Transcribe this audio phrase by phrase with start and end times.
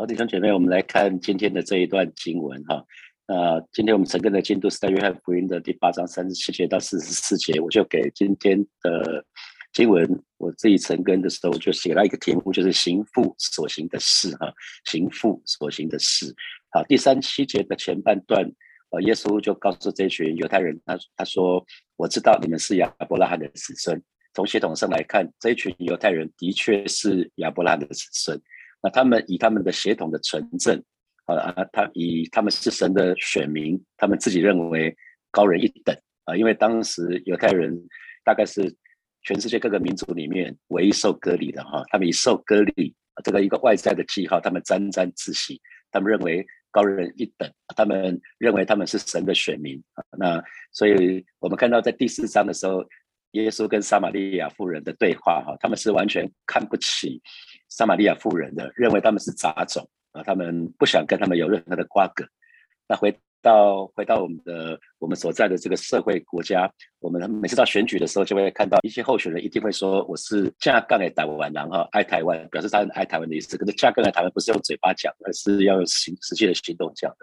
[0.00, 2.82] 好，弟兄姐妹，我们来看今天的这一段经文哈。
[3.28, 9.22] 那今天我们整个的进度是在约翰福音的第八章三十七节到四十四节，我就给今天的
[9.74, 10.08] 经文
[10.38, 14.50] 我自己成根的时候，我就写了一个题目，就是行父所行的事哈，
[14.86, 16.34] 行父所行的事。
[16.70, 18.42] 好，第三七节的前半段，
[18.92, 21.62] 呃，耶稣就告诉这群犹太人，他他说
[21.96, 24.02] ：“我知道你们是亚伯拉罕的子孙。
[24.32, 28.40] 从血统上来看，这群犹太人的确是亚伯拉罕的子孙。
[28.82, 30.82] 那他们以他们的血统的纯正。”
[31.26, 31.64] 啊啊！
[31.72, 34.92] 他以他们是神的选民，他们自己认为
[35.30, 37.72] 高人一等啊，因为当时犹太人
[38.24, 38.74] 大概是
[39.22, 45.60] 全世界各个民族里面唯一受割礼的哈，他们以受割礼这个一个外在的记号，他们沾沾自喜，
[45.92, 50.02] 他们认为高人一等，他们认为他们是神的选民啊。
[50.18, 50.42] 那
[50.72, 52.84] 所以我们看到在第四章的时候，
[53.32, 57.22] 耶稣跟撒玛利亚妇人的对话哈，他们是完全看不起
[57.70, 59.88] 撒玛利亚妇人的，认为他们是杂种。
[60.12, 62.26] 啊，他们不想跟他们有任何的瓜葛。
[62.88, 73.56] 那回到回到我们的我们所在的这个社会国家，我们每次到选举的时候，就会看到一些候选人一定会说我是架杠的台湾人哈，爱台湾，表示他很爱台湾的意思。
[73.56, 77.18] 可是架杠的台湾不是用嘴巴讲，而是要用行实际的行动讲的。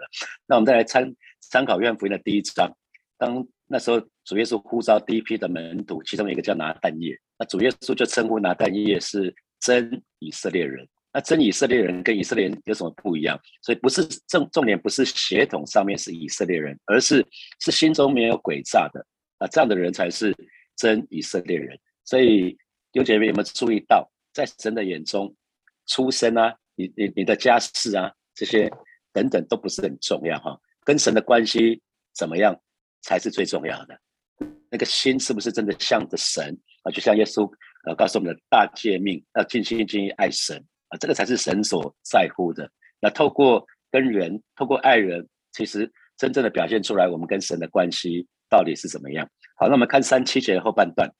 [0.46, 2.74] 那我们再来参参考约翰福音的第一章，
[3.18, 10.86] 当那时候主耶稣呼召第一批的门徒，其中一个叫拿但业，那主耶稣就称呼拿但业是真以色列人。
[11.10, 13.40] 那真以色列人跟以色列人有什么不一样？
[13.62, 17.26] 所以不是重重点不是血统上面是以色列人，而是
[17.60, 19.04] 是心中没有诡诈的
[19.38, 20.36] 啊，这样的人才是
[20.76, 21.78] 真以色列人。
[22.04, 22.50] 所以
[22.92, 25.34] 弟兄姐妹有没有注意到，在神的眼中，
[25.86, 28.70] 出身啊，你你你的家世啊，这些
[29.12, 31.80] 等等都不是很重要哈，跟神的关系
[32.14, 32.54] 怎么样
[33.00, 33.98] 才是最重要的。
[34.70, 36.92] 那个心是不是真的向着神啊？
[36.92, 37.50] 就像耶稣
[37.86, 40.56] 呃告诉我们的大诫命，要尽心尽意爱神。
[40.88, 42.70] 啊，这个才是神所在乎的。
[42.98, 49.28] 那透过跟人，透过爱人，其实真正的表现出来，我们跟神的关系到底是怎么样？
[49.56, 51.12] 好，那我们看三七节的后半段，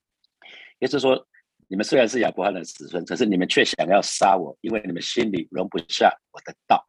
[0.78, 1.26] 也就是说，
[1.68, 6.82] 你们虽然是亚伯拉罕的子孙，可是你们却想要杀我，因为你们心里容不下我的道。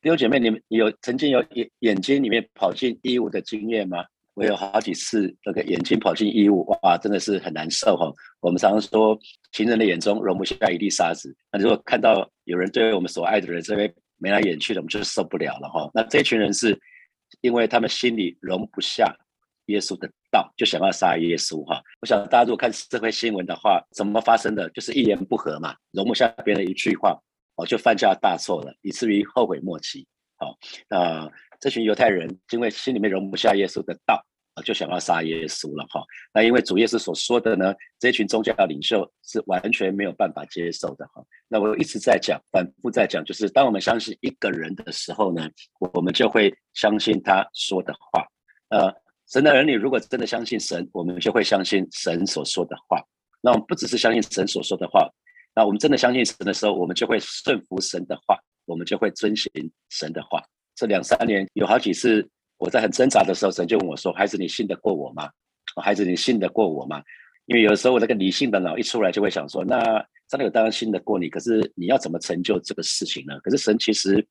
[0.00, 4.04] 弟兄姐妹，你们有曾经有眼眼睛里面跑进衣物的经验吗？
[4.36, 8.12] 我有好几次那个眼睛跑进衣物，哇，真的是很难受哈。
[8.40, 9.18] 我们常常说，
[9.52, 11.34] 情人的眼中容不下一粒沙子。
[11.50, 15.90] 那如果看到有人对我们所爱的人这边眉来眼去的，我们就受不了了哈。
[15.94, 16.78] 那这群人是
[17.40, 19.10] 因为他们心里容不下
[19.68, 21.80] 耶稣的道，就想要杀耶稣哈。
[22.02, 24.68] 我想大家如果看社会新闻的话，怎么发生的？
[24.68, 27.18] 就是一言不合嘛，容不下别人一句话，
[27.54, 30.06] 哦，就犯下大错了，以至于后悔莫及。
[30.36, 30.54] 好，
[30.90, 31.26] 那。
[31.60, 34.24] 这群犹太人因为心里面容不下耶稣的道，
[34.64, 36.02] 就想要杀耶稣了哈。
[36.32, 41.22] 那因为主耶稣所说的呢，这群宗教领袖是完全没有办法接受的哈。
[41.48, 48.26] 那我一直在讲，反复在讲，就是当我们相信一个人的时候呢，我们就会相信他说的话。
[48.68, 48.92] 呃，
[49.28, 53.02] 神的儿女如果真的相信神，我们就会相信神所说的话。
[53.42, 55.08] 那我们不只是相信神所说的话，
[55.54, 59.50] 那我们真的相信神的时候，我们就会顺服神的话，我们就会遵循
[59.90, 60.42] 神的话。
[60.76, 62.28] 这两三年有好几次，
[62.58, 65.30] 我在很挣扎的时候，神就问我说：“孩子，你信得过我吗？
[65.82, 67.02] 孩子，你信得过我吗？”
[67.46, 69.78] 因为有时候我那个理性的脑一出来，就会想说：“那
[70.28, 74.26] 真的有当然信得过你，可是你要怎么成就这个事情呢？”可是神其实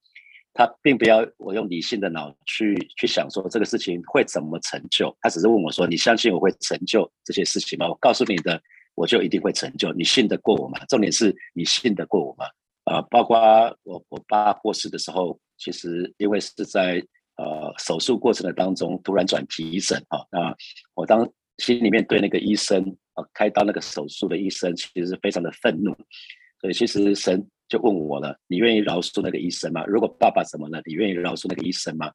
[0.53, 8.61] 他并不要我用理性的脑去去想说这个事情会怎么成就，他只是问我说：“你相信我会成就这些事情吗？”我告诉你的，
[8.93, 9.91] 我就一定会成就。
[9.93, 10.77] 你信得过我吗？
[10.89, 12.45] 重点是你信得过我吗？
[12.85, 13.37] 啊，包括
[13.83, 15.39] 我我爸过世的时候。
[15.57, 17.01] 其实因为是在
[17.37, 20.53] 呃手术过程的当中突然转急诊啊，那
[20.95, 21.25] 我当
[21.59, 25.95] 心里面对那个医生啊开刀那个手术的医生其实是非常的愤怒，
[26.59, 29.85] 所以其实神就问我了，你愿意饶恕那个医生吗？
[29.85, 32.11] 如果爸爸怎么了，你愿意饶恕那个医生吗？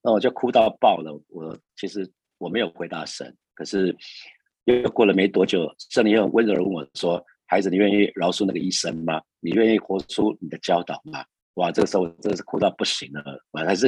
[0.00, 1.20] 那我就哭到爆了。
[1.28, 3.96] 我其实我没有回答神，可是
[4.64, 9.22] 又过了没多久，圣灵又很温柔的问我说：“孩子，你愿意饶恕那个医生吗？
[9.40, 11.24] 你愿意活出你的教导吗？”
[11.54, 13.22] 哇，这个时候真的是哭到不行了。
[13.50, 13.86] 我还是，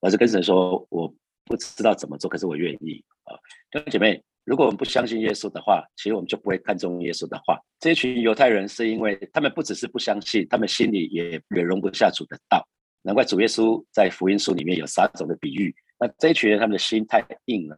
[0.00, 1.12] 我还是跟神说，我
[1.44, 3.34] 不知道怎么做，可是我愿意啊。
[3.70, 7.58] 弟兄姐妹，如果我们不相信耶稣的话，其实我们就不会看重耶稣的话。
[7.80, 12.64] 这群犹太人是因为他们不只是不相信，他们心里也也容不下主的道。
[13.02, 15.74] 难怪主耶稣在福音书里面有三种的比喻。
[15.98, 17.76] 那这一群人他们的心太硬了，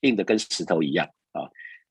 [0.00, 1.42] 硬的跟石头一样啊。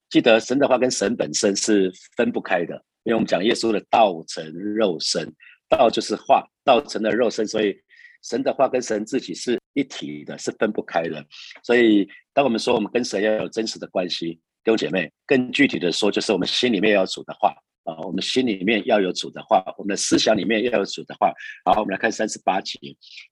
[0.10, 5.34] 记得神的话跟神本身是分不开的，因为我们讲耶稣的道成肉身。
[5.68, 7.76] 道就是话，道成了肉身，所以
[8.22, 11.26] 神的话跟神自己是一体的，是分不开的。
[11.64, 17.52] 所以，当我们说我们跟神要有真实的关系，弟兄姐妹，更具体的说，就是我们心里面要主的话，
[17.86, 21.32] 啊，我们心里面要有主的话，我们的思想里面要有主的话。
[21.64, 22.80] 好，我们来看三十八节。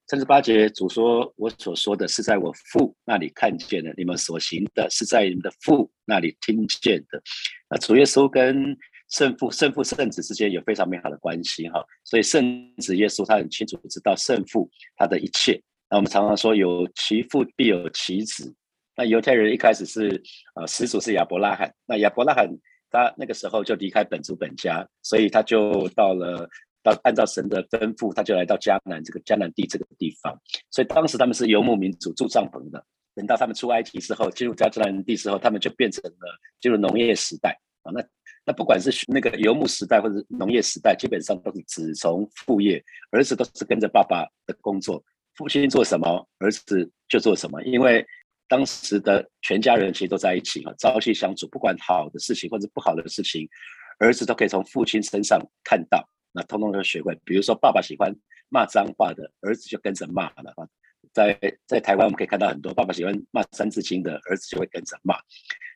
[0.07, 7.19] 三十八节主说：“我所说的是在我父那里看见的，你们所行的是在你们的父那里听见的。”
[7.67, 8.77] 那主耶稣跟
[9.09, 11.83] 圣父、圣父、圣子之间有非常美好的关系哈。
[12.03, 15.59] 所以圣子耶稣他很清楚知道圣父他的一切。
[15.89, 18.53] 那我们常常说有其父必有其子。
[18.95, 20.21] 那犹太人一开始是
[20.53, 22.47] 呃始祖是亚伯拉罕，那亚伯拉罕。
[22.93, 26.47] 他那个时候就离开本族本家，所以他就到了
[26.83, 30.39] 到按照神的吩咐，他就来到迦南这个迦南地这个地方。
[30.69, 32.85] 所以当时他们是游牧民族，住帐篷的。
[33.15, 37.91] 等到他们出埃及之后，进入迦南地之后，他们就变成了进入农业时代啊。
[37.91, 38.05] 那
[38.45, 42.79] 那不管是那个游牧时代或者农业时代，基本上都是子从父业，
[43.09, 45.03] 儿子都是跟着爸爸的工作，
[45.33, 48.05] 父亲做什么，儿子就做什么，因为。
[48.53, 53.49] 当时的全家人其实都在一起啊，朝夕相处，不管好的事情或者不好的事情，
[53.97, 57.19] 儿子都可以从父亲身上看到，那通通都学会。
[57.25, 58.15] 比如说，爸爸喜欢
[58.49, 60.69] 骂脏话的，儿子就跟着骂了啊。
[61.11, 61.35] 在
[61.65, 65.15] 在台湾，我们可以看到很多爸爸喜欢骂《三字经》的，儿子就会跟着骂。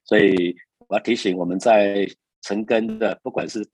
[0.06, 0.56] 所以
[0.88, 2.08] 我要提醒我们在
[2.44, 3.68] 成根的，不管是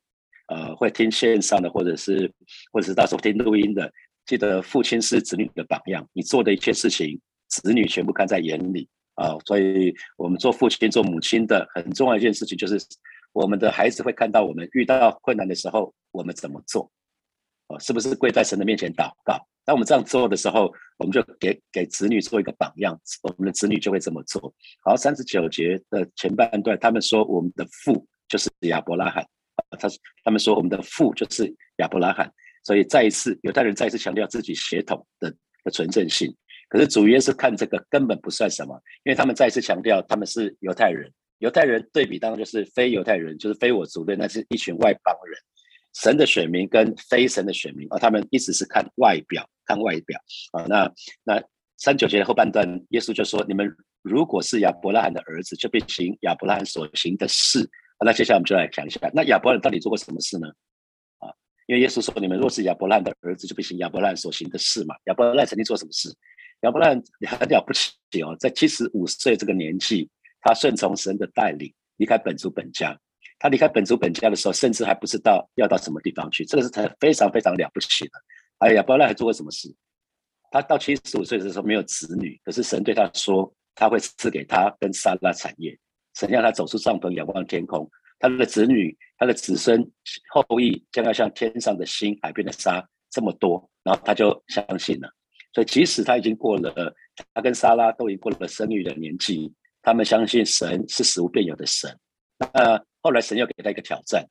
[0.47, 2.31] 呃会听线上的，或者是
[2.71, 3.91] 或者是到时候听录音的，
[4.25, 7.19] 记得父亲是子女的榜样，你做的一切事情。
[7.61, 12.79] 子女全部看在眼里啊，所以我们做父亲、做母亲的很重要一件事情，就是
[13.31, 16.91] 我们的孩子会看到我们遇到困难的时候，我们怎么做，
[17.67, 19.37] 哦，是不是跪在神的面前祷告？
[19.65, 24.53] 当我们这样做的时候，我们就给给子女做一个榜样，我们的子女就会这么做。
[24.83, 29.23] 好，三十九节的前半段，他们说我们的父就是亚伯拉罕
[29.69, 29.87] 啊，他
[30.23, 32.29] 他们说我们的父就是亚伯拉罕，
[32.63, 35.33] 所以再一次犹太人再一次强调自己血统的
[35.63, 36.35] 的纯正性。
[36.73, 38.73] 可是主耶稣看这个根本不算什么，
[39.03, 41.07] 因为他们再次强调他们是犹太人。
[41.37, 45.37] 犹太人对比当中就是非犹太人，就是非我族类，那是一群外邦人。
[45.93, 50.19] 神的选民跟非神的选民啊，他们一直是看外表，看外表
[50.53, 50.65] 啊。
[50.67, 50.91] 那
[51.23, 51.39] 那
[51.77, 53.69] 三九节的后半段，耶稣就说：“你们
[54.01, 57.59] 如果是亚伯拉罕的儿子，就必行亚伯拉罕所行的事。”
[57.99, 60.47] 啊那接下来我们就来讲一下，那亚伯拉罕到底做过什么事呢？
[61.19, 61.29] 啊，
[61.67, 66.09] 因为耶稣说：“你们若是亚伯拉罕的儿子，就必行亚伯拉罕所行的事嘛。”亚伯拉罕曾经做什么事？
[66.63, 67.03] 亚伯拉罕
[67.39, 70.09] 很了不起哦，在七十五岁这个年纪，
[70.41, 72.97] 他顺从神的带领，离开本族本家。
[73.37, 78.11] 他离开本族本家的时候，甚至还不知道要到什么地方去，这个是他非常非常了不起的。
[78.59, 79.73] 哎，亚伯拉罕还做过什么事？
[80.51, 85.77] 他到七十五岁的时候没有子女，可是神对他说，他会赐给他跟撒拉产业。
[86.15, 87.89] 神让他走出帐篷，仰望天空，
[88.19, 89.85] 他的子女、他的子孙
[90.29, 95.11] 后裔将要像天上的星、海边的沙这么多，然后他就相信了。
[95.53, 96.95] 所以，即使他已经过了，
[97.33, 99.53] 他跟莎拉都已经过了生育的年纪，
[99.83, 101.95] 他们相信神是死无变有的神。
[102.39, 104.27] 那后来神又给他一个挑战，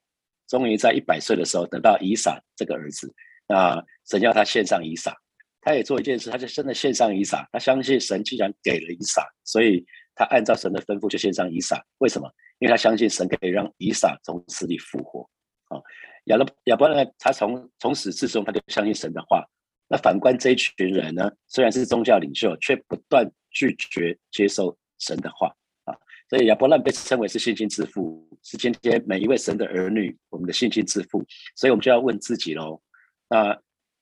[0.49, 3.09] 终于在一百岁的时候得到以撒这个儿子。
[3.47, 5.17] 那神要他献上以撒，
[5.61, 7.49] 他也做一件事，他就真的献上以撒。
[7.53, 9.85] 他相信神既然给了以撒，所以
[10.17, 11.81] 他按照神的吩咐就献上以撒。
[11.99, 12.29] 为什么？
[12.59, 15.29] 因为他相信神可以让以撒从死里复活。
[15.69, 15.81] 啊，
[16.25, 19.47] 亚伯亚伯拉他从从始至终他就相信神的话。
[19.93, 25.55] 那反观这一群人呢，虽然是宗教领袖，却不断拒绝接受神的话
[25.85, 25.93] 啊。
[26.31, 31.23] 所以亚伯兰被称为是信心之父，是今天每一位神的儿女我们的信心之父。
[31.55, 32.81] 所以我们就要问自己喽。
[33.29, 33.55] 那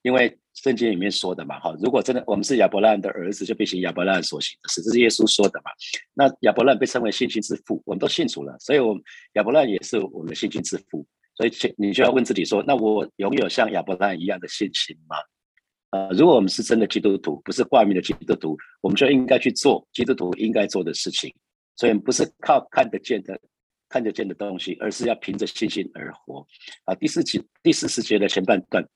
[0.03, 5.73] 因为圣经里面说的嘛，哈，如果真的我们是亚伯兰的儿子，就必行亚伯兰所行的事，这是耶稣说的嘛。
[6.15, 11.05] 那亚伯兰被称为信心之父，我们都信主了，所以我们亚伯兰也是我们的信心之父。
[11.35, 15.17] 所以你就要问自己说，那我拥有像亚伯兰一样的信心吗？
[15.91, 21.35] 啊，如果我们是真的基督徒，不是挂名的基督徒，我们就应该去做基督徒应该做的事情。
[21.77, 23.41] 所以不是靠看得见的、
[23.89, 26.47] 看得见的东西，而是要凭着信心而活。
[26.85, 28.87] 啊，第四节、第四十节的前半段，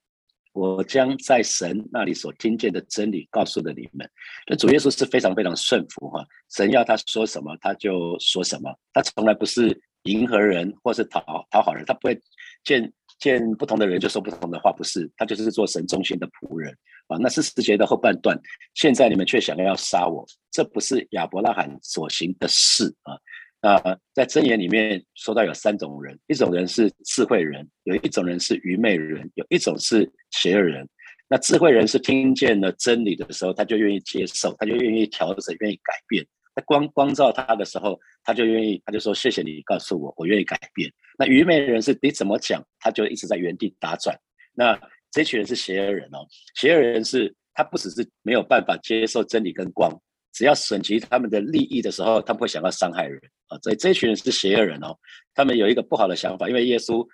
[0.53, 4.09] 我将在神那里所听见的真理告诉了你们。
[4.47, 12.21] 那主耶稣是非常非常顺服哈，神要他说什么他就说什么，他从来不是迎合人或是讨讨好人，他不会
[12.63, 12.93] 见。
[13.19, 16.71] 见不同的人就说不同的话，不是他就是做神中心的仆人
[17.09, 17.17] 啊。
[17.19, 18.39] 那是十节的后半段，
[18.75, 23.17] 现在你们却想要杀我，这不是亚伯拉罕所行的事啊。
[23.63, 30.87] 那在箴言里面说到有三种人，一种人是智慧人，有一种人是愚昧人，有一种是邪恶人。
[31.29, 36.23] 那智慧人是听见了真理的时候，他就愿意接受，他就愿意调整，愿意改变。
[36.55, 44.17] 他光光照他的时候，他就愿意，他就说：“谢谢你告诉我，我愿意改变。”那愚昧人是你怎么讲，他就一直在原地打转。
[44.53, 44.79] 那
[45.11, 49.93] 这群人是邪恶人哦，邪恶人是他不只是没有办法接受真理跟光，
[50.33, 53.59] 只要损及他们的利益的时候，他不会想要伤害人啊。
[53.63, 54.97] 所以这群人是邪恶人哦，
[55.35, 57.07] 他们有一个不好的想法，因为耶稣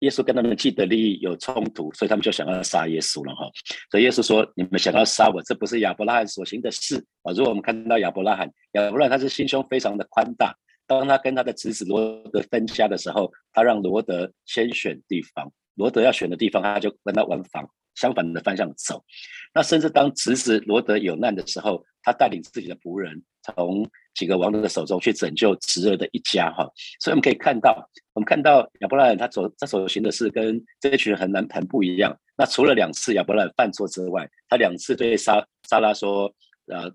[0.00, 3.48] 耶稣跟他们既得利益有冲突，所以他们就想要杀耶稣了哈。
[3.90, 10.54] 所以耶稣说：“你们想要杀我，这不是亚伯拉罕所行的事啊！”如果我们看到亚伯拉罕，亚伯拉罕他是心胸非常的宽大。
[10.86, 17.64] 当他跟他的侄子罗德分家的时候，他让罗德先选地方，罗德要选的地方，他就跟他往反
[17.94, 19.04] 相反的方向走。
[19.52, 26.68] 那甚至当侄子罗德有难的时候，他带领自己的仆人从几个王的手中去拯救侄儿的一家哈。
[27.00, 32.16] 所以我们可以看到，我们看到亚伯拉罕他所他所行的事跟这一群人很难很不一样。
[32.36, 36.32] 那除了两次亚伯拉罕犯错之外，他两次对莎莎拉说，
[36.66, 36.88] 呃，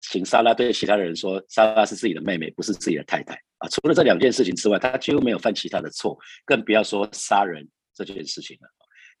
[0.00, 3.68] 请莎拉对其他的人说，莎拉是自己的妹妹，不是自己的太太啊。
[3.68, 8.68] 除了这两件事情之外，他几乎没有犯其他的错，更不要说杀人这件事情了。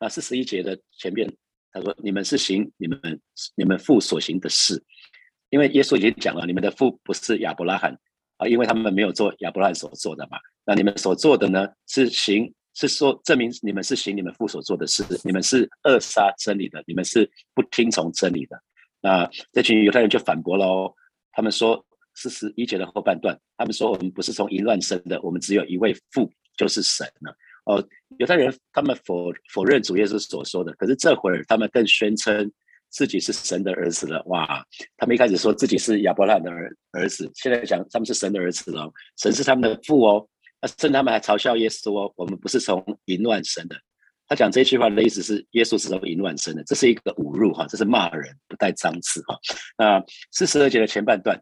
[0.00, 1.32] 那四十一节的前面。
[1.74, 3.20] 他说：“你们是行你们
[3.56, 4.80] 你们父所行的事，
[5.50, 7.98] 因为耶稣已经讲了，你们的父不是亚伯拉罕
[8.36, 10.38] 啊，因为他们没有做亚伯拉罕所做的嘛。
[10.64, 18.56] 那你们所做的呢，是行是说证明你们是行你们父所做的事，你们是扼杀真理的，你们是不听从真理的。
[19.00, 20.94] 那这群犹太人就反驳了哦，
[21.32, 27.82] 他们说四十一节的后半段，他们说我们不是从淫乱生的，我们只有一位父，就是神了。”哦，
[28.18, 32.50] 犹太人他们否否认主耶稣所说的，可是这会儿他们更宣称
[32.90, 34.22] 自己是神的儿子了。
[34.26, 34.64] 哇，
[34.96, 40.28] 他们一开始说自己是亚伯拉罕的儿儿子，现在讲他们是神的儿子了，神是他们的父哦。
[40.60, 43.76] 那甚至他们还嘲笑耶稣哦，我们不是从淫乱生的。
[44.26, 49.38] 他讲这句话的意思是耶稣是从淫乱生的，这是一个侮辱哈，这是骂人，不带脏字哈。
[49.76, 50.02] 那
[50.32, 51.38] 四十二节的前半段，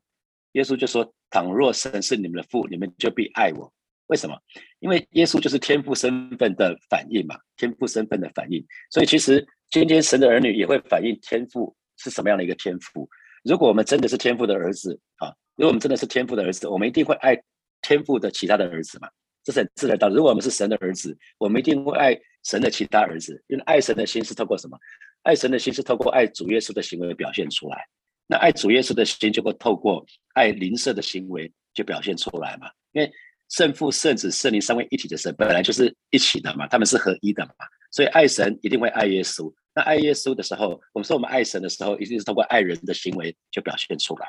[0.52, 3.73] 耶稣就说：倘若神是你们的父，你们就必爱我。
[4.12, 4.38] 为什么？
[4.81, 8.62] 因为耶稣就是天赋身份的反应嘛，天赋身份的反应。
[8.90, 13.09] 所以其实今天神的儿女也会反映天赋是什么样的一个天赋。
[13.42, 17.42] 如果我们真的是天赋的儿子啊，如果我们真的是天赋的儿子，我们一定会爱
[17.81, 19.09] 天赋的其他的儿子嘛，
[19.42, 20.11] 这是很自然的。
[20.11, 22.14] 如果我们是神的儿子，我们一定会爱
[22.45, 24.78] 神的其他儿子，因为爱神的心是透过什么？
[25.23, 27.83] 爱神的心是透过爱主耶稣的行为表现出来。
[28.26, 30.04] 那爱主耶稣的心就会透过
[30.35, 33.11] 爱邻舍的行为就表现出来嘛，因为。
[33.52, 39.52] 圣父、圣子、圣灵三位一体的神本来就是一起的嘛，他们是合一的嘛，所以爱神一定会爱耶稣。
[39.75, 44.26] 那爱耶稣的时候，我们说我们爱神的时候，一定是通过爱人的行为就表现出来。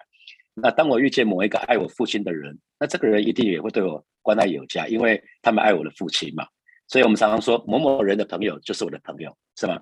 [0.54, 6.46] 那当我遇见某一个爱我父亲的人，那这个人一定也会对我关爱有加，因为他们爱我的父亲嘛。
[6.90, 9.80] 所以我们常常说某某人的朋友就是我的朋友，是吗？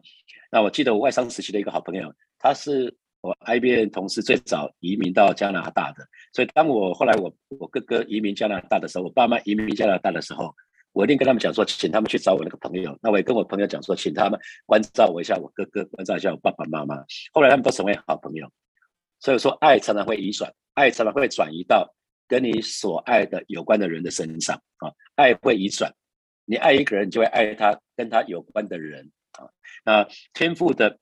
[0.52, 2.96] 那我记得我外商时期的一个好朋友，他是。
[3.22, 10.52] 我 IBM 同事最早移民到加拿大的，所以当我后来我我哥哥移民加拿大的时候，我爸妈移民加拿大的时候，
[10.92, 12.98] 我一定跟他们讲说，请他们去找我那个朋友。
[13.00, 16.96] 那我也跟我朋友讲说，请他们关照我一下，我哥哥关照一下我爸爸妈妈。
[17.32, 18.52] 后来他们都成为好朋友。
[19.20, 21.94] 所以说，爱常常会移转，爱常常会转移到
[22.28, 25.94] 跟你所爱的有关的人的身上啊，爱会移转。
[26.46, 29.46] 你爱一个人，就会爱他跟他有关的人啊。
[29.86, 30.98] 那天赋的。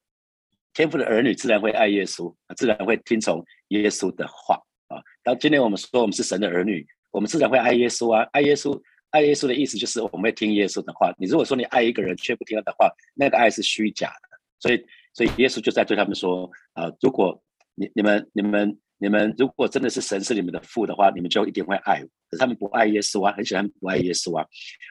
[0.79, 4.55] 天赋的儿女自然会爱耶稣，自然会听从耶稣的话
[4.87, 4.95] 啊。
[5.21, 8.25] 当今天我们说我们是神的儿女，我们自然会爱耶稣啊。
[8.31, 11.13] 爱耶稣，爱耶稣的意思就是我们会听耶稣的话。
[11.17, 14.39] 你如果说你爱一个人却不听他的话，那个爱是虚假的。
[14.57, 14.81] 所以，
[15.13, 17.43] 所以耶稣就在对他们说啊：如果
[17.75, 21.99] 你、你们、你们、你们，如果真的是神是你们的父的话，你们就一定会爱。
[22.29, 24.47] 可是他们不爱耶稣啊，很喜欢不爱耶稣啊。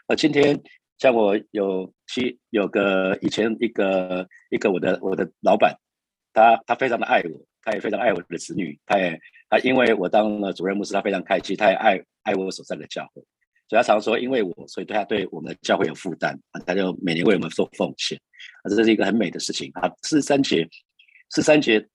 [0.07, 0.63] 而今天。
[0.99, 5.77] 像我有去有个以前一个一个我的我的老板，
[6.33, 13.23] 他他非常的爱我，他也非常爱我的子女，他也他因为我当了主任牧师，他非常开心，他也爱爱我所在的教会，
[13.69, 16.37] 所以他常说因为我，所以对他对我们的教会有负担，
[16.67, 18.19] 他就每年为我们做奉献
[18.63, 19.91] 啊，这是一个很美的事情啊。
[20.03, 20.69] 四三节，
[21.31, 21.87] 四三节，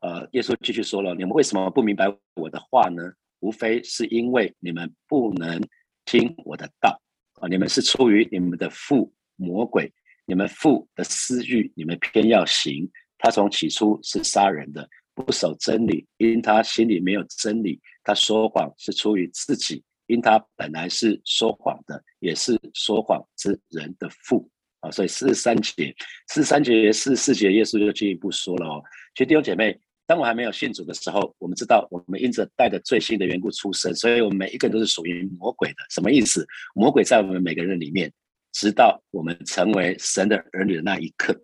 [0.00, 3.02] 呃，耶稣继续说了，你们为什么不明白我的话呢？
[3.40, 5.60] 无非是因为你们不能
[6.04, 7.02] 听我的道。
[7.42, 7.48] 啊！
[7.48, 9.92] 你们是出于你们的父魔鬼，
[10.24, 12.88] 你们父的私欲，你们偏要行。
[13.18, 17.80] 他从起初是杀人的，不守真理，因他心里没有真理。
[18.04, 24.48] 他说谎是出于自己，因他本来是说谎的，也是说谎之人的父。
[24.78, 24.90] 啊！
[24.92, 25.92] 所以四十三节、
[26.28, 28.82] 四十三节、四十四节，耶稣就进一步说了哦。
[29.14, 29.78] 其实弟兄姐妹。
[30.06, 35.76] 当我还没有信主的时候，我们知道我们因着带着罪性的缘故出生，所以我们每一个人都是属于魔鬼的。
[35.90, 36.46] 什么意思？
[36.74, 38.12] 魔鬼在我们每个人里面，
[38.52, 41.34] 直到我们成为神的儿女的那一刻。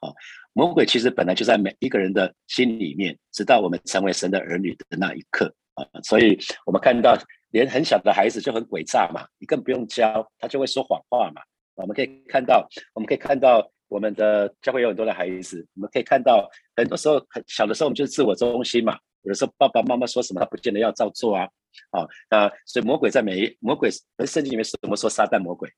[0.00, 0.12] 好，
[0.52, 5.86] 魔鬼其实本来就在每一个人的心里面，直到我们成为神的儿女的那一刻啊。
[6.02, 7.16] 所以我们看到，
[7.50, 11.40] 连很小的孩子就很诡诈嘛，你更不用教，他就会说谎话嘛。
[11.76, 13.70] 我们可以看到，我们可以看到。
[13.88, 18.98] 我们的教会有很多的孩子，我们可以看到，很多时候很小的时候，我们就是自我中心嘛。
[19.22, 21.48] 有的时候爸爸妈妈说什么，他不见得要照做啊。
[21.90, 23.90] 啊，那所以魔鬼在每一魔鬼，
[24.26, 25.70] 圣经里面怎么说撒旦魔鬼？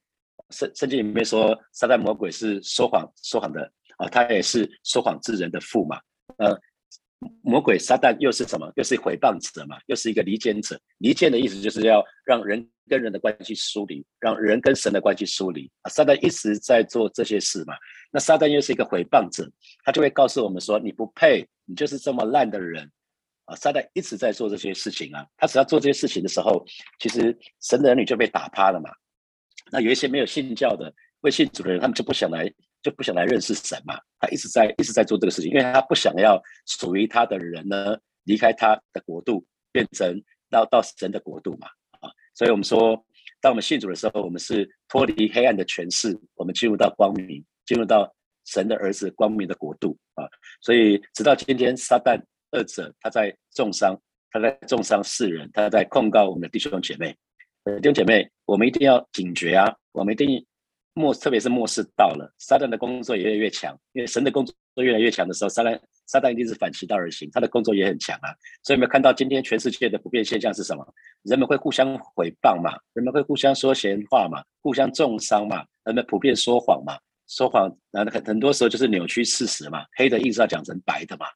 [0.51, 6.01] 圣圣经里面说，撒旦魔鬼是说谎说谎的啊，他也是说谎之人的父嘛。
[6.39, 6.59] 呃，
[7.43, 8.71] 魔鬼撒旦又是什么？
[8.77, 10.81] 又是毁谤者嘛，又是一个离间者。
[10.99, 15.91] 离间的意思就是要让人跟人的关系疏离，让人跟神的关系疏离啊。
[15.91, 17.75] 撒旦一直在做这些事嘛。
[18.11, 19.49] 那撒旦又是一个毁谤者，
[19.85, 22.91] 他就会告诉我们说：“你不配，你就是这么烂的人。”
[23.45, 25.27] 啊，撒旦一直在做这些事情啊。
[25.37, 26.65] 他只要做这些事情的时候，
[26.99, 28.91] 其实神的儿女就被打趴了嘛。
[29.71, 32.51] 那有一些没有信教的未信主的人，他们就不想来，
[32.83, 33.99] 就不想来认识神嘛。
[34.19, 41.69] 他一直在一直在做这个事情，因为他不想要属于他的人呢离开他的国度，变成到到神的国度嘛。
[42.01, 43.05] 啊，所以我们说，
[43.41, 47.45] 当我们信主的时候，我们是脱离黑暗的权势，我们进入到光明。
[47.67, 48.13] 进入到
[48.47, 50.29] 神的儿子光明的国度啊，
[50.61, 52.21] 所以直到今天，撒旦
[52.51, 53.97] 二者他在重伤，
[54.33, 57.17] 他在重伤世人，他在控告我们的弟兄姐妹。
[57.81, 59.73] 弟兄姐妹，我们一定要警觉啊！
[59.93, 60.45] 我们一定
[60.95, 68.35] 末，特别是末世到了，撒旦的工作也越来越强，因为神的工作越来越强的时候，撒旦撒旦一定是反其道而行，他的工作也很强啊。
[68.63, 70.87] 所以，我们看到今天全世界的普遍现象是什么？
[71.23, 72.77] 人们会互相诽谤嘛？
[72.93, 74.43] 人们会互相说闲话嘛？
[74.63, 75.65] 互相重伤嘛？
[75.85, 76.99] 人们普遍说谎嘛？
[77.29, 81.27] 说谎，那很很多时候就是扭曲事实嘛，黑的硬是要讲成白的嘛，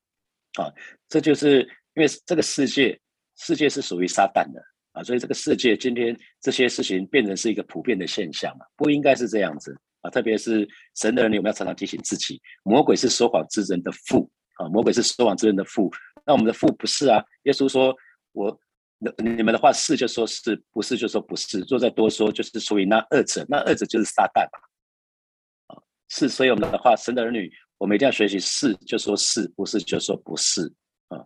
[0.61, 0.67] 啊，
[1.09, 1.61] 这就是
[1.95, 2.99] 因为这个世界，
[3.37, 4.61] 世界是属于撒旦的
[4.95, 15.91] 啊，所以这个世界今天这些事情变成是一个普遍的现象嘛，不应该是这样子啊，特别是神的儿女，我们要常常提醒自己，魔鬼是说谎之人的父啊，魔鬼是说谎之人的父，
[16.25, 17.93] 那我们的父不是啊，耶稣说，
[18.33, 18.57] 我
[19.17, 25.77] 你们的话是就说是不是就说不是，若再多说就是属于那二者，那二者就是撒旦嘛。
[26.09, 30.73] 是，所以我们的话，神的儿女，我们一定要学习是就说是不是就说不是
[31.09, 31.19] 啊，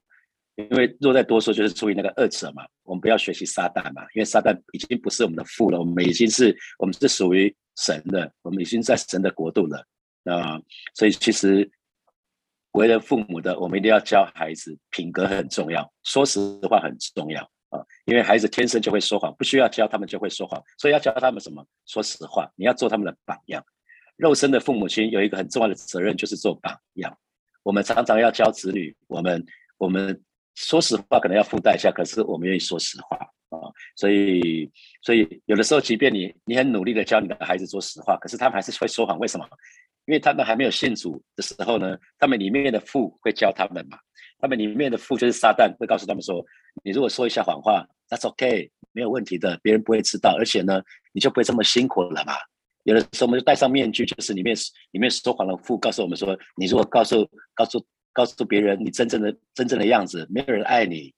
[0.56, 2.64] 因为若再多说，就是出于那个二者嘛。
[2.88, 9.84] 我们不要学习撒旦嘛，因为撒旦已经不是我们的父了，我们已经是我们是属于神的，我们已经在神的国度了
[10.24, 10.58] 啊。
[10.94, 11.70] 所以其实
[12.72, 21.62] 为人父母的，我们一定要教孩子品格很重要，说实话很重要啊，因为孩子天生就会说谎，不需要教他们就会说谎，所以要教他们什么？
[21.86, 23.62] 说实话，你要做他们的榜样。
[24.16, 27.16] 肉身的父母亲有一个很重要的责任，就是做榜样。
[27.62, 29.44] 我们常常要教子女，我们
[29.76, 30.20] 我们
[30.58, 33.70] 说实话可能要附带一下，可是我们愿意说实话啊。
[33.94, 34.68] 所以
[35.02, 39.16] 所以有的时候，即便你你很努力的教你的孩子说实话，可是他们还是会说谎。
[39.20, 39.46] 为什么？
[40.06, 43.98] 因为他们还没有信主的时候呢，他们里面的父会教他们嘛。
[44.40, 46.44] 他们里面的父就是撒旦，会告诉他们说：
[46.82, 52.34] 你如果说一下谎话，That's OK，没有问题的，别人不会知道，而且呢，你就不会这么辛苦了嘛。
[52.84, 54.56] 有的时候我们就戴上面具，就是里面
[54.92, 57.84] 里面说谎的父告诉我们说：“你如果告诉告诉
[58.18, 61.14] 告诉别人你真正的真正的样子，没有人爱你。”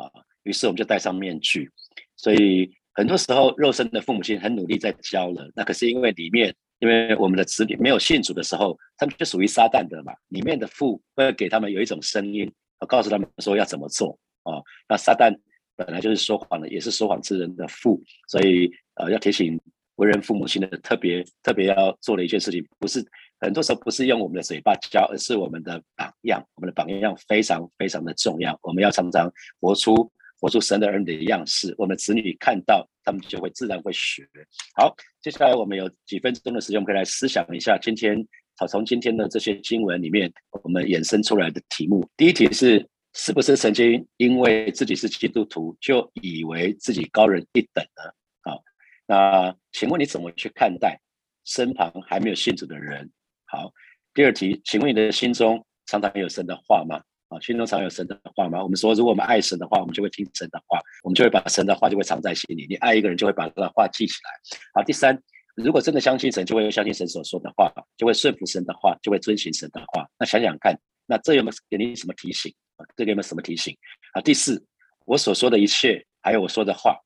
[0.00, 0.08] 啊，
[0.44, 1.70] 于是我们就戴上面具。
[2.16, 10.14] 所以很多时候肉身的父母亲很努力在教了，那可是因为里面因为我们的子女没有信主的时候，他们就属于撒旦的嘛。
[10.28, 12.50] 里面的父会给他们有一种声音，
[12.88, 14.56] 告诉他们说要怎么做啊。
[14.88, 15.36] 那撒旦
[15.76, 19.60] 本来就是说谎的，也是说谎之人的父，所以呃要提醒。
[19.96, 23.04] 为人父母亲的特别特别要做的一件事情，不是
[23.40, 26.46] 很多时候不是用我们的嘴巴教，而是我们的榜样。
[26.56, 31.74] 我们的榜样非常非常的重要，我们要常常活出活出神的儿女的样式。
[31.78, 34.28] 我们子女看到，他们就会自然会学。
[34.76, 38.26] 好，接下来我们有几分钟的时间，我们可以来思想一下今天
[38.58, 40.30] 好从今天的这些经文里面，
[40.62, 42.06] 我们衍生出来的题目。
[42.16, 48.12] 第一题是：是不是曾经因为自己是基督徒，就以为自己高人一等呢？
[48.42, 48.62] 好
[49.06, 51.00] 那请问你怎么去看待
[51.44, 53.10] 身旁还没有信主的人？
[53.50, 53.68] 好，
[54.14, 57.02] 第二题，请问你的心中常常有神的话吗？
[57.30, 58.62] 啊，心中常有神的话吗？
[58.62, 62.64] 我们说，如果我们爱神的话，我们就会听神的话，我们就会把神的话就会藏在心里。
[62.68, 64.30] 你爱一个人，就会把他的话记起来。
[64.72, 65.20] 好，第三，
[65.56, 70.08] 如果真的相信神，就会相信神所说的话，就会顺服神的话，就会遵循神的话。
[70.16, 72.54] 那想想看，那这有没有给你什么提醒？
[72.76, 73.76] 啊，这个有没有什么提醒？
[74.12, 74.64] 啊，第四，
[75.06, 76.96] 我所说的一切，还有我说的话。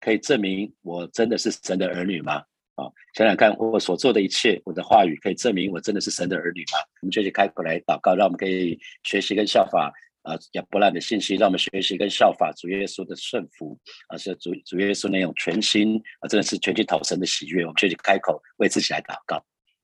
[0.00, 2.42] 可以证明我真的是神的儿女吗？
[2.76, 6.78] 啊，想想看，我所做的一切，我的话语可以证明我真的是神的儿女吗？
[7.02, 17.62] 我们就去开口来祷告，让我们可以学习跟效法啊亚伯兰的信息，让我们学习跟效法主耶稣的顺服啊，是主主耶稣那种全心啊，真的是全心讨神的喜悦。
[17.62, 19.36] 我们就去开口为自己来祷告，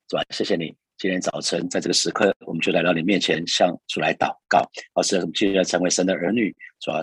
[0.09, 0.23] 是吧？
[0.31, 4.69] 谢谢你，今天早晨在这个时刻，我们就来到你面前，向主来祷告。
[4.95, 7.01] 老师，我们就要成为神的儿女，主要。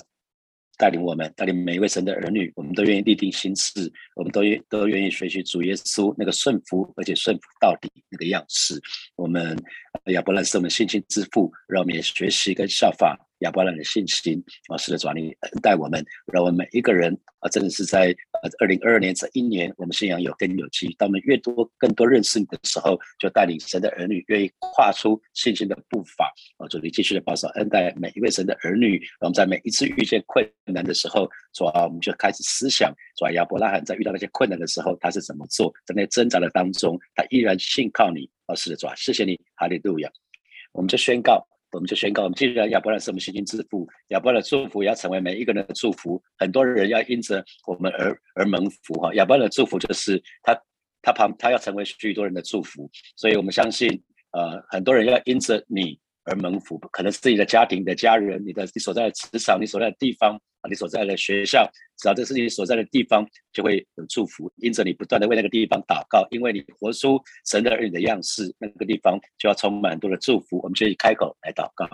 [0.77, 8.79] 带领我们，带领每一位神的儿女，我们都愿意立定心志，我们都愿都愿意学习主耶稣那个顺服，而且顺服到底那个样式。
[9.15, 9.57] 我们
[10.05, 20.87] 亚伯兰是我们信心之父，让我们也学习跟效法亚伯拉罕的信心啊，是的，主，你恩待我们，让我们每一个人啊，真的是在呃二零二二年这一年，我们信仰有根有基。
[20.97, 26.67] 当我们越多、更多认识你的时候，就带领神的儿女愿意跨出信心的步伐啊！
[26.67, 29.01] 主，你继续的保守恩待每一位神的儿女。
[29.21, 35.73] 我们在每一次遇见困难的时候，主啊，我们就开始思想，主啊，亚伯拉罕在遇到那些困难的时候，他是怎么做？
[35.85, 38.29] 在那挣扎的当中，他依然信靠你。
[38.47, 40.09] 啊，是的，主啊，谢谢你，哈利路亚！
[40.71, 41.45] 我们就宣告。
[41.71, 46.21] 我们就宣告，我们既然亚伯拉是我们信心之父，亚伯拉的祝福也要成为每一个人的祝福。
[46.37, 49.13] 很多人要因着我们而而蒙福哈。
[49.15, 50.59] 亚伯拉的祝福就是他
[51.01, 53.89] 他旁他要成为许多人的祝福，所以我们相信
[54.31, 55.99] 呃很多人要因着你。
[56.29, 64.51] 而蒙福，可能是自己的家庭、的家人、你的你所在的职场、你所在的地方、你所在的学校，只要这是你所在的地方，就会有祝福。
[64.57, 70.59] 因着你不断的为那个地方祷告，因为你活出神的儿女的样式，那个地方就要充满很多的祝福。
[70.63, 71.87] 我们就以开口来祷告。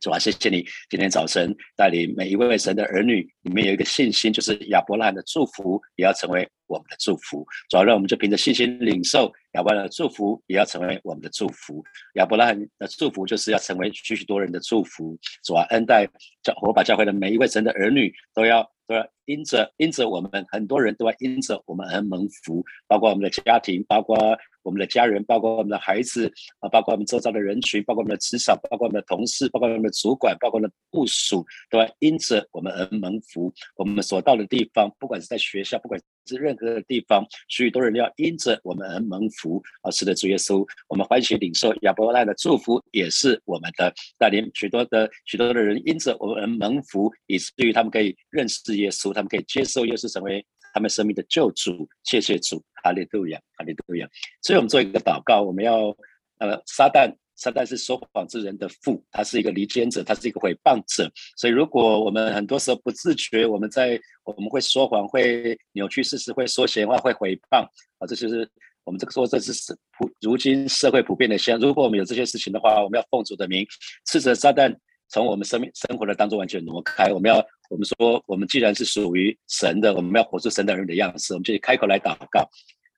[0.00, 7.46] 主啊，谢谢你今天早晨带领每一位神的儿女，你们有一个信心，就是亚伯拉罕的祝福也要成为我们的祝福。
[7.68, 11.84] 主要让我们就凭着信心领受亚伯拉罕的祝福，也要成为我们的祝福。
[12.14, 15.18] 亚伯拉罕的祝福就是要成为许许多人的祝福。
[15.44, 16.06] 主啊，恩待
[16.42, 24.16] 教火把教会的每一位神的儿女，都要都要因着因着我们很多人都要因着我们而蒙福，包括我们的家庭，包括。
[24.64, 33.52] 我们的家人，包括我们的孩子啊，包括我们周遭的人群，包括我们的职场，包括我们的同事，包括我们的主管，包括我们的部属，都要因着我们而蒙福。
[33.74, 39.62] 我们所到的地方，不管是在学校，不管是任何的地方，许多人要因着我们而蒙福。
[39.82, 50.44] 啊，是的，主耶稣，我们欢喜领受亚伯拉罕的祝福，也是我们的带领许多的许多的人因着我们而蒙福，以至于他们可以认识耶稣，他们可以接受耶稣成为。
[50.74, 54.08] 他们生命的救主，谢谢主，哈利路亚，哈利路亚。
[54.40, 55.94] 所以，我们做一个祷告，我们要，
[56.38, 61.10] 呃，撒旦，撒旦是说谎之人的父，他是一个离间者，他是一个毁谤者。
[61.36, 67.64] 所以，如果我们很多时候不自觉，我们在我们会说谎，会扭曲事实，会说闲话，会毁谤
[67.98, 68.48] 啊，这就是
[68.84, 69.52] 我们这个说，这是
[69.98, 71.60] 普如今社会普遍的现象。
[71.60, 73.66] 如果我们有这些事情的话，我们要奉主的名，
[74.06, 74.72] 斥责撒旦。
[75.08, 77.36] 从我们生命生活的当中完全挪开，我们要
[77.68, 82.48] 我们说，我们既然是属于神的，我们要活出神的人的样子，我们就开口来祷告。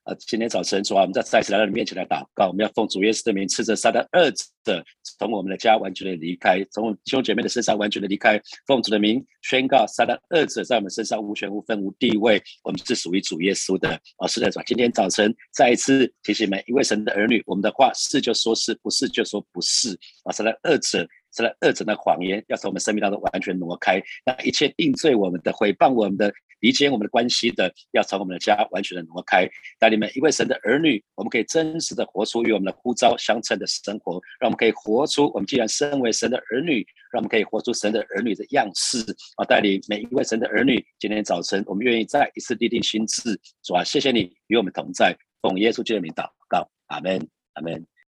[0.05, 4.29] 啊，今天早晨主啊，我们在再次来到你面前来祷告，我们要奉主耶稣的名，斥责撒旦二
[4.63, 4.85] 者
[5.17, 8.39] 从我们的家完全的离开，从弟兄姐妹的身上完全的离开。
[8.67, 13.99] 奉主的名宣告，撒旦二者在我们身上无权无分无地位，我们是属于主耶稣的。
[14.17, 19.97] 啊，是的，主，今天早晨再一次提醒每一位神的儿女，我们的话是就说是不是就说不是。
[20.23, 21.07] 啊，撒旦二者。
[21.35, 29.45] 是来二者的谎言，要从我们生命当中完全挪开；那一切定罪我们的、诽谤我们的、理解我们的关系的，要从我们的家完全的挪开。
[29.77, 38.99] 带领们一位神的儿女，我们可以真实的活出与我们的呼召相称的生活，让我们可以活出我们既然身为神的儿女，让我们可以活出神的儿女的样式
[39.35, 39.43] 啊！
[39.43, 47.85] 带领每一位神的儿女，今天早晨我们愿意再一次立定心智，主啊，谢谢你与我们同在，奉耶稣基督的名祷告，阿门，阿门。